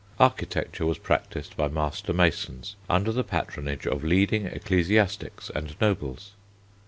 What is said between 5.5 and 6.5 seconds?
and nobles.